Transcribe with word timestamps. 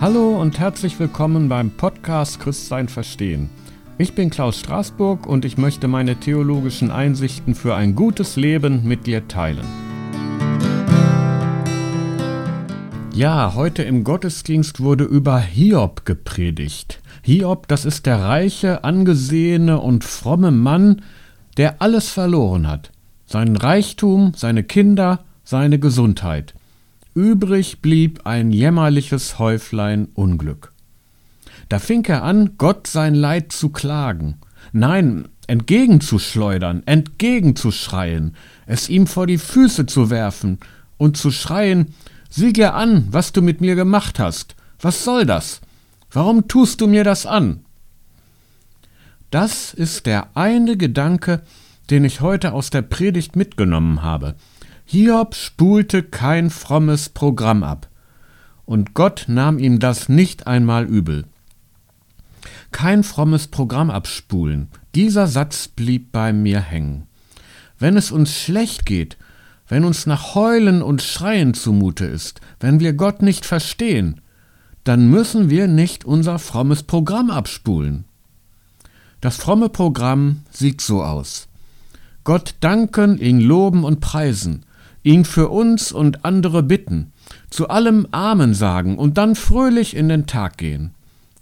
Hallo 0.00 0.40
und 0.40 0.60
herzlich 0.60 1.00
willkommen 1.00 1.48
beim 1.48 1.72
Podcast 1.72 2.38
Christsein 2.38 2.86
verstehen. 2.86 3.50
Ich 3.98 4.14
bin 4.14 4.30
Klaus 4.30 4.60
Straßburg 4.60 5.26
und 5.26 5.44
ich 5.44 5.58
möchte 5.58 5.88
meine 5.88 6.14
theologischen 6.14 6.92
Einsichten 6.92 7.56
für 7.56 7.74
ein 7.74 7.96
gutes 7.96 8.36
Leben 8.36 8.86
mit 8.86 9.08
dir 9.08 9.26
teilen. 9.26 9.66
Ja, 13.12 13.54
heute 13.56 13.82
im 13.82 14.04
Gottesdienst 14.04 14.78
wurde 14.78 15.02
über 15.02 15.40
Hiob 15.40 16.04
gepredigt. 16.04 17.02
Hiob, 17.22 17.66
das 17.66 17.84
ist 17.84 18.06
der 18.06 18.20
reiche, 18.20 18.84
angesehene 18.84 19.80
und 19.80 20.04
fromme 20.04 20.52
Mann, 20.52 21.02
der 21.56 21.82
alles 21.82 22.08
verloren 22.08 22.68
hat. 22.68 22.92
Seinen 23.26 23.56
Reichtum, 23.56 24.30
seine 24.36 24.62
Kinder, 24.62 25.24
seine 25.42 25.80
Gesundheit. 25.80 26.54
Übrig 27.18 27.82
blieb 27.82 28.26
ein 28.26 28.52
jämmerliches 28.52 29.40
Häuflein 29.40 30.06
Unglück. 30.14 30.72
Da 31.68 31.80
fing 31.80 32.04
er 32.04 32.22
an, 32.22 32.52
Gott 32.58 32.86
sein 32.86 33.16
Leid 33.16 33.50
zu 33.50 33.70
klagen. 33.70 34.36
Nein, 34.70 35.26
entgegenzuschleudern, 35.48 36.84
entgegenzuschreien, 36.86 38.36
es 38.66 38.88
ihm 38.88 39.08
vor 39.08 39.26
die 39.26 39.38
Füße 39.38 39.86
zu 39.86 40.10
werfen 40.10 40.60
und 40.96 41.16
zu 41.16 41.32
schreien, 41.32 41.92
sieh 42.30 42.52
dir 42.52 42.74
an, 42.74 43.08
was 43.10 43.32
du 43.32 43.42
mit 43.42 43.60
mir 43.60 43.74
gemacht 43.74 44.20
hast. 44.20 44.54
Was 44.80 45.02
soll 45.02 45.26
das? 45.26 45.60
Warum 46.12 46.46
tust 46.46 46.80
du 46.80 46.86
mir 46.86 47.02
das 47.02 47.26
an? 47.26 47.64
Das 49.32 49.74
ist 49.74 50.06
der 50.06 50.36
eine 50.36 50.76
Gedanke, 50.76 51.42
den 51.90 52.04
ich 52.04 52.20
heute 52.20 52.52
aus 52.52 52.70
der 52.70 52.82
Predigt 52.82 53.34
mitgenommen 53.34 54.02
habe. 54.02 54.36
Hiob 54.90 55.34
spulte 55.34 56.02
kein 56.02 56.48
frommes 56.48 57.10
Programm 57.10 57.62
ab, 57.62 57.90
und 58.64 58.94
Gott 58.94 59.26
nahm 59.28 59.58
ihm 59.58 59.80
das 59.80 60.08
nicht 60.08 60.46
einmal 60.46 60.86
übel. 60.86 61.26
Kein 62.72 63.04
frommes 63.04 63.48
Programm 63.48 63.90
abspulen, 63.90 64.68
dieser 64.94 65.26
Satz 65.26 65.68
blieb 65.68 66.10
bei 66.10 66.32
mir 66.32 66.60
hängen. 66.60 67.02
Wenn 67.78 67.98
es 67.98 68.10
uns 68.10 68.34
schlecht 68.34 68.86
geht, 68.86 69.18
wenn 69.68 69.84
uns 69.84 70.06
nach 70.06 70.34
Heulen 70.34 70.80
und 70.80 71.02
Schreien 71.02 71.52
zumute 71.52 72.06
ist, 72.06 72.40
wenn 72.58 72.80
wir 72.80 72.94
Gott 72.94 73.20
nicht 73.20 73.44
verstehen, 73.44 74.22
dann 74.84 75.10
müssen 75.10 75.50
wir 75.50 75.68
nicht 75.68 76.06
unser 76.06 76.38
frommes 76.38 76.82
Programm 76.82 77.30
abspulen. 77.30 78.06
Das 79.20 79.36
fromme 79.36 79.68
Programm 79.68 80.44
sieht 80.50 80.80
so 80.80 81.02
aus. 81.04 81.46
Gott 82.24 82.54
danken, 82.60 83.18
ihn 83.18 83.40
loben 83.40 83.84
und 83.84 84.00
preisen, 84.00 84.64
ihn 85.02 85.24
für 85.24 85.48
uns 85.48 85.92
und 85.92 86.24
andere 86.24 86.62
bitten, 86.62 87.12
zu 87.50 87.68
allem 87.68 88.06
Amen 88.10 88.54
sagen 88.54 88.98
und 88.98 89.18
dann 89.18 89.34
fröhlich 89.34 89.96
in 89.96 90.08
den 90.08 90.26
Tag 90.26 90.58
gehen. 90.58 90.92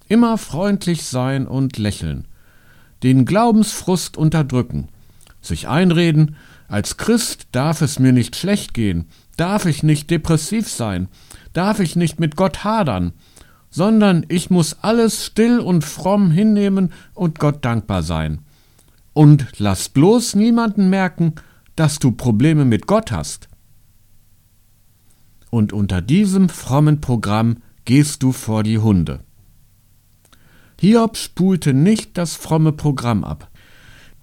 Immer 0.08 0.38
freundlich 0.38 1.04
sein 1.04 1.46
und 1.46 1.78
lächeln. 1.78 2.26
Den 3.02 3.24
Glaubensfrust 3.24 4.16
unterdrücken. 4.16 4.88
Sich 5.40 5.68
einreden, 5.68 6.36
als 6.68 6.96
Christ 6.96 7.48
darf 7.52 7.82
es 7.82 7.98
mir 7.98 8.12
nicht 8.12 8.36
schlecht 8.36 8.74
gehen, 8.74 9.06
darf 9.36 9.66
ich 9.66 9.82
nicht 9.82 10.10
depressiv 10.10 10.68
sein, 10.68 11.08
darf 11.52 11.80
ich 11.80 11.96
nicht 11.96 12.18
mit 12.18 12.36
Gott 12.36 12.64
hadern, 12.64 13.12
sondern 13.70 14.24
ich 14.28 14.50
muss 14.50 14.76
alles 14.82 15.24
still 15.24 15.60
und 15.60 15.84
fromm 15.84 16.30
hinnehmen 16.30 16.92
und 17.14 17.38
Gott 17.38 17.64
dankbar 17.64 18.02
sein. 18.02 18.40
Und 19.12 19.46
lass 19.58 19.88
bloß 19.88 20.34
niemanden 20.34 20.90
merken, 20.90 21.34
dass 21.76 21.98
du 21.98 22.12
Probleme 22.12 22.64
mit 22.64 22.86
Gott 22.86 23.12
hast 23.12 23.48
und 25.56 25.72
unter 25.72 26.02
diesem 26.02 26.48
frommen 26.48 27.00
Programm 27.00 27.56
gehst 27.84 28.22
du 28.22 28.32
vor 28.32 28.62
die 28.62 28.78
Hunde. 28.78 29.20
Hiob 30.78 31.16
spulte 31.16 31.72
nicht 31.72 32.18
das 32.18 32.36
fromme 32.36 32.72
Programm 32.72 33.24
ab. 33.24 33.48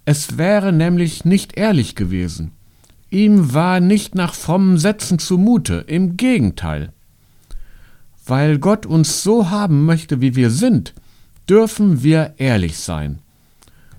Es 0.06 0.38
wäre 0.38 0.72
nämlich 0.72 1.26
nicht 1.26 1.58
ehrlich 1.58 1.96
gewesen. 1.96 2.52
Ihm 3.10 3.54
war 3.54 3.80
nicht 3.80 4.16
nach 4.16 4.34
frommen 4.34 4.78
Sätzen 4.78 5.18
zumute, 5.18 5.86
im 5.88 6.18
Gegenteil. 6.18 6.94
Weil 8.26 8.60
Gott 8.60 8.86
uns 8.86 9.24
so 9.24 9.50
haben 9.50 9.86
möchte, 9.86 10.22
wie 10.22 10.36
wir 10.36 10.52
sind, 10.52 10.94
dürfen 11.50 12.04
wir 12.04 12.36
ehrlich 12.38 12.78
sein. 12.78 13.20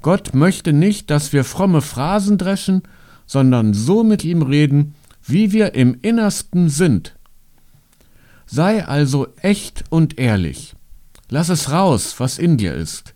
Gott 0.03 0.35
möchte 0.35 0.73
nicht, 0.73 1.11
dass 1.11 1.33
wir 1.33 1.45
fromme 1.45 1.81
Phrasen 1.81 2.39
dreschen, 2.39 2.83
sondern 3.27 3.75
so 3.75 4.05
mit 4.05 4.25
ihm 4.25 4.43
reden, 4.43 4.95
wie 5.27 5.53
wir 5.53 5.75
im 5.75 5.97
Innersten 6.03 6.69
sind, 6.69 7.15
Sei 8.47 8.85
also 8.87 9.29
echt 9.41 9.85
und 9.89 10.19
ehrlich. 10.19 10.75
Lass 11.31 11.49
es 11.49 11.71
raus, 11.71 12.15
was 12.19 12.39
in 12.39 12.57
dir 12.57 12.75
ist. 12.75 13.15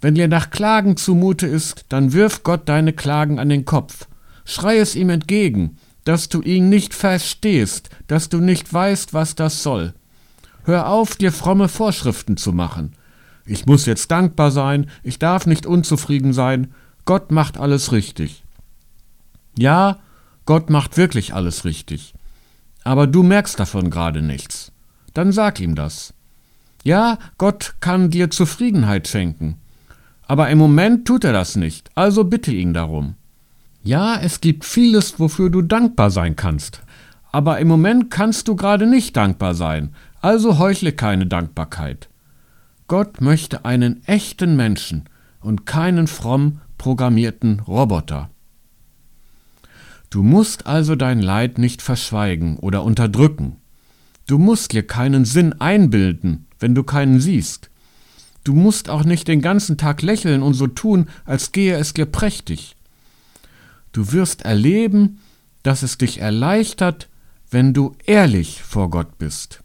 Wenn 0.00 0.14
dir 0.14 0.28
nach 0.28 0.50
Klagen 0.50 0.96
zumute 0.96 1.46
ist, 1.46 1.84
dann 1.88 2.12
wirf 2.12 2.42
Gott 2.42 2.68
deine 2.68 2.92
Klagen 2.92 3.38
an 3.38 3.48
den 3.48 3.64
Kopf. 3.64 4.06
Schrei 4.44 4.78
es 4.78 4.94
ihm 4.94 5.10
entgegen, 5.10 5.76
dass 6.04 6.28
du 6.28 6.40
ihn 6.40 6.68
nicht 6.68 6.94
verstehst, 6.94 7.90
dass 8.06 8.28
du 8.28 8.38
nicht 8.38 8.72
weißt, 8.72 9.12
was 9.12 9.34
das 9.34 9.62
soll. 9.62 9.92
Hör 10.64 10.88
auf, 10.88 11.16
dir 11.16 11.32
fromme 11.32 11.68
Vorschriften 11.68 12.36
zu 12.36 12.52
machen. 12.52 12.92
Ich 13.44 13.66
muss 13.66 13.84
jetzt 13.84 14.10
dankbar 14.10 14.50
sein, 14.50 14.88
ich 15.02 15.18
darf 15.18 15.46
nicht 15.46 15.66
unzufrieden 15.66 16.32
sein, 16.32 16.72
Gott 17.04 17.32
macht 17.32 17.58
alles 17.58 17.92
richtig. 17.92 18.44
Ja, 19.56 19.98
Gott 20.46 20.70
macht 20.70 20.96
wirklich 20.96 21.34
alles 21.34 21.64
richtig 21.64 22.14
aber 22.84 23.06
du 23.06 23.22
merkst 23.22 23.58
davon 23.58 23.90
gerade 23.90 24.22
nichts. 24.22 24.72
Dann 25.14 25.32
sag 25.32 25.60
ihm 25.60 25.74
das. 25.74 26.14
Ja, 26.82 27.18
Gott 27.36 27.74
kann 27.80 28.10
dir 28.10 28.30
Zufriedenheit 28.30 29.06
schenken, 29.06 29.56
aber 30.26 30.48
im 30.48 30.58
Moment 30.58 31.06
tut 31.06 31.24
er 31.24 31.32
das 31.32 31.56
nicht, 31.56 31.90
also 31.94 32.24
bitte 32.24 32.52
ihn 32.52 32.72
darum. 32.72 33.16
Ja, 33.82 34.18
es 34.18 34.40
gibt 34.40 34.64
vieles, 34.64 35.18
wofür 35.18 35.50
du 35.50 35.62
dankbar 35.62 36.10
sein 36.10 36.36
kannst, 36.36 36.82
aber 37.32 37.58
im 37.58 37.68
Moment 37.68 38.10
kannst 38.10 38.48
du 38.48 38.56
gerade 38.56 38.86
nicht 38.86 39.16
dankbar 39.16 39.54
sein, 39.54 39.94
also 40.22 40.58
heuchle 40.58 40.92
keine 40.92 41.26
Dankbarkeit. 41.26 42.08
Gott 42.88 43.20
möchte 43.20 43.64
einen 43.64 44.02
echten 44.06 44.56
Menschen 44.56 45.04
und 45.40 45.66
keinen 45.66 46.06
fromm 46.06 46.60
programmierten 46.78 47.60
Roboter. 47.60 48.30
Du 50.10 50.24
musst 50.24 50.66
also 50.66 50.96
dein 50.96 51.20
Leid 51.20 51.58
nicht 51.58 51.82
verschweigen 51.82 52.56
oder 52.56 52.82
unterdrücken. 52.82 53.56
Du 54.26 54.38
musst 54.38 54.72
dir 54.72 54.84
keinen 54.84 55.24
Sinn 55.24 55.52
einbilden, 55.60 56.46
wenn 56.58 56.74
du 56.74 56.82
keinen 56.82 57.20
siehst. 57.20 57.70
Du 58.42 58.52
musst 58.54 58.90
auch 58.90 59.04
nicht 59.04 59.28
den 59.28 59.40
ganzen 59.40 59.78
Tag 59.78 60.02
lächeln 60.02 60.42
und 60.42 60.54
so 60.54 60.66
tun, 60.66 61.08
als 61.24 61.52
gehe 61.52 61.76
es 61.76 61.94
dir 61.94 62.06
prächtig. 62.06 62.76
Du 63.92 64.12
wirst 64.12 64.42
erleben, 64.42 65.20
dass 65.62 65.84
es 65.84 65.96
dich 65.96 66.20
erleichtert, 66.20 67.08
wenn 67.50 67.72
du 67.72 67.94
ehrlich 68.04 68.62
vor 68.62 68.90
Gott 68.90 69.18
bist. 69.18 69.62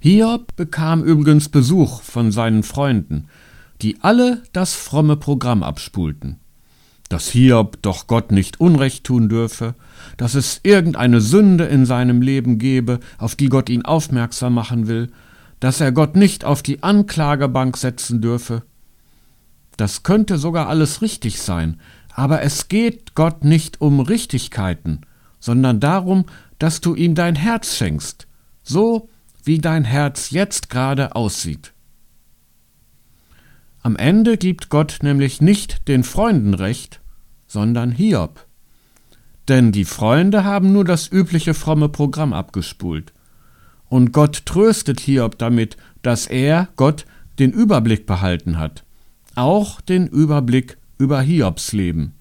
Hiob 0.00 0.54
bekam 0.56 1.02
übrigens 1.02 1.48
Besuch 1.48 2.02
von 2.02 2.30
seinen 2.30 2.62
Freunden, 2.62 3.28
die 3.82 4.00
alle 4.00 4.42
das 4.52 4.74
fromme 4.74 5.16
Programm 5.16 5.62
abspulten 5.62 6.39
dass 7.10 7.28
Hiob 7.28 7.82
doch 7.82 8.06
Gott 8.06 8.30
nicht 8.30 8.60
Unrecht 8.60 9.04
tun 9.04 9.28
dürfe, 9.28 9.74
dass 10.16 10.34
es 10.34 10.60
irgendeine 10.62 11.20
Sünde 11.20 11.64
in 11.64 11.84
seinem 11.84 12.22
Leben 12.22 12.58
gebe, 12.58 13.00
auf 13.18 13.34
die 13.34 13.48
Gott 13.48 13.68
ihn 13.68 13.84
aufmerksam 13.84 14.54
machen 14.54 14.86
will, 14.86 15.10
dass 15.58 15.80
er 15.80 15.92
Gott 15.92 16.14
nicht 16.14 16.44
auf 16.44 16.62
die 16.62 16.84
Anklagebank 16.84 17.76
setzen 17.76 18.22
dürfe. 18.22 18.62
Das 19.76 20.04
könnte 20.04 20.38
sogar 20.38 20.68
alles 20.68 21.02
richtig 21.02 21.42
sein, 21.42 21.80
aber 22.14 22.42
es 22.42 22.68
geht 22.68 23.16
Gott 23.16 23.44
nicht 23.44 23.80
um 23.80 23.98
Richtigkeiten, 23.98 25.00
sondern 25.40 25.80
darum, 25.80 26.26
dass 26.60 26.80
du 26.80 26.94
ihm 26.94 27.16
dein 27.16 27.34
Herz 27.34 27.76
schenkst, 27.76 28.28
so 28.62 29.08
wie 29.42 29.58
dein 29.58 29.82
Herz 29.84 30.30
jetzt 30.30 30.70
gerade 30.70 31.16
aussieht. 31.16 31.72
Am 33.82 33.96
Ende 33.96 34.36
gibt 34.36 34.68
Gott 34.68 34.98
nämlich 35.02 35.40
nicht 35.40 35.88
den 35.88 36.04
Freunden 36.04 36.54
recht, 36.54 36.99
sondern 37.50 37.90
Hiob. 37.90 38.46
Denn 39.48 39.72
die 39.72 39.84
Freunde 39.84 40.44
haben 40.44 40.72
nur 40.72 40.84
das 40.84 41.10
übliche 41.10 41.52
fromme 41.52 41.88
Programm 41.88 42.32
abgespult. 42.32 43.12
Und 43.88 44.12
Gott 44.12 44.46
tröstet 44.46 45.00
Hiob 45.00 45.36
damit, 45.36 45.76
dass 46.02 46.28
er, 46.28 46.68
Gott, 46.76 47.06
den 47.40 47.50
Überblick 47.50 48.06
behalten 48.06 48.56
hat. 48.56 48.84
Auch 49.34 49.80
den 49.80 50.06
Überblick 50.06 50.78
über 50.96 51.20
Hiobs 51.20 51.72
Leben. 51.72 52.12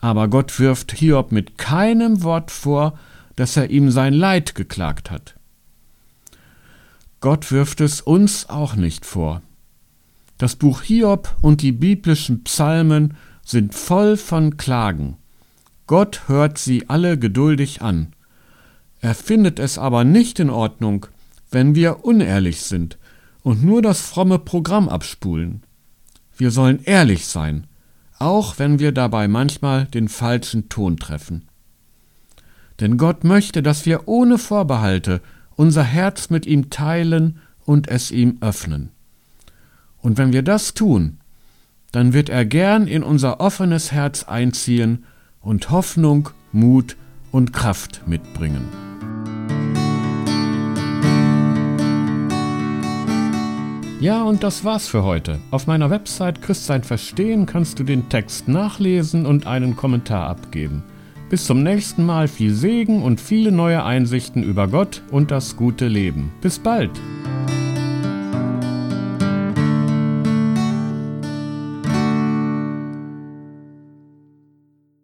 Aber 0.00 0.26
Gott 0.26 0.58
wirft 0.58 0.92
Hiob 0.92 1.30
mit 1.30 1.56
keinem 1.56 2.24
Wort 2.24 2.50
vor, 2.50 2.98
dass 3.36 3.56
er 3.56 3.70
ihm 3.70 3.92
sein 3.92 4.14
Leid 4.14 4.56
geklagt 4.56 5.12
hat. 5.12 5.36
Gott 7.20 7.52
wirft 7.52 7.80
es 7.80 8.00
uns 8.00 8.48
auch 8.48 8.74
nicht 8.74 9.06
vor. 9.06 9.42
Das 10.38 10.56
Buch 10.56 10.82
Hiob 10.82 11.36
und 11.40 11.62
die 11.62 11.72
biblischen 11.72 12.42
Psalmen 12.42 13.14
sind 13.48 13.74
voll 13.74 14.18
von 14.18 14.58
Klagen. 14.58 15.16
Gott 15.86 16.28
hört 16.28 16.58
sie 16.58 16.90
alle 16.90 17.18
geduldig 17.18 17.80
an. 17.80 18.08
Er 19.00 19.14
findet 19.14 19.58
es 19.58 19.78
aber 19.78 20.04
nicht 20.04 20.38
in 20.38 20.50
Ordnung, 20.50 21.06
wenn 21.50 21.74
wir 21.74 22.04
unehrlich 22.04 22.60
sind 22.60 22.98
und 23.42 23.64
nur 23.64 23.80
das 23.80 24.02
fromme 24.02 24.38
Programm 24.38 24.90
abspulen. 24.90 25.62
Wir 26.36 26.50
sollen 26.50 26.80
ehrlich 26.84 27.26
sein, 27.26 27.66
auch 28.18 28.58
wenn 28.58 28.80
wir 28.80 28.92
dabei 28.92 29.28
manchmal 29.28 29.86
den 29.86 30.08
falschen 30.08 30.68
Ton 30.68 30.98
treffen. 30.98 31.48
Denn 32.80 32.98
Gott 32.98 33.24
möchte, 33.24 33.62
dass 33.62 33.86
wir 33.86 34.08
ohne 34.08 34.36
Vorbehalte 34.36 35.22
unser 35.56 35.84
Herz 35.84 36.28
mit 36.28 36.44
ihm 36.44 36.68
teilen 36.68 37.40
und 37.64 37.88
es 37.88 38.10
ihm 38.10 38.36
öffnen. 38.42 38.90
Und 40.02 40.18
wenn 40.18 40.34
wir 40.34 40.42
das 40.42 40.74
tun, 40.74 41.17
dann 41.92 42.12
wird 42.12 42.28
er 42.28 42.44
gern 42.44 42.86
in 42.86 43.02
unser 43.02 43.40
offenes 43.40 43.92
Herz 43.92 44.24
einziehen 44.24 45.04
und 45.40 45.70
Hoffnung, 45.70 46.30
Mut 46.52 46.96
und 47.30 47.52
Kraft 47.52 48.02
mitbringen. 48.06 48.68
Ja, 54.00 54.22
und 54.22 54.44
das 54.44 54.64
war's 54.64 54.86
für 54.86 55.02
heute. 55.02 55.40
Auf 55.50 55.66
meiner 55.66 55.90
Website 55.90 56.40
Christsein 56.40 56.84
Verstehen 56.84 57.46
kannst 57.46 57.80
du 57.80 57.84
den 57.84 58.08
Text 58.08 58.46
nachlesen 58.46 59.26
und 59.26 59.48
einen 59.48 59.74
Kommentar 59.74 60.28
abgeben. 60.28 60.84
Bis 61.30 61.46
zum 61.46 61.64
nächsten 61.64 62.06
Mal 62.06 62.28
viel 62.28 62.54
Segen 62.54 63.02
und 63.02 63.20
viele 63.20 63.50
neue 63.50 63.84
Einsichten 63.84 64.44
über 64.44 64.68
Gott 64.68 65.02
und 65.10 65.32
das 65.32 65.56
gute 65.56 65.88
Leben. 65.88 66.32
Bis 66.40 66.60
bald! 66.60 66.92